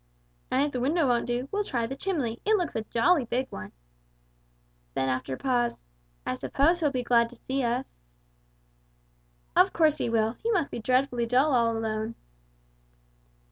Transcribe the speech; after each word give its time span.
"And 0.49 0.63
if 0.63 0.71
the 0.71 0.79
window 0.79 1.07
won't 1.07 1.27
do, 1.27 1.47
we'll 1.51 1.63
try 1.63 1.85
the 1.85 1.95
chimney, 1.95 2.41
it 2.43 2.55
looks 2.57 2.75
a 2.75 2.81
jolly 2.81 3.23
big 3.25 3.51
one." 3.51 3.71
Then 4.95 5.09
after 5.09 5.35
a 5.35 5.37
pause 5.37 5.85
"I 6.25 6.33
suppose 6.33 6.79
he'll 6.79 6.89
be 6.89 7.03
glad 7.03 7.29
to 7.29 7.35
see 7.35 7.63
us?" 7.63 7.93
"Of 9.55 9.73
course 9.73 9.99
he 9.99 10.09
will. 10.09 10.37
He 10.41 10.49
must 10.49 10.71
be 10.71 10.79
dreadfully 10.79 11.27
dull 11.27 11.53
all 11.53 11.77
alone." 11.77 12.15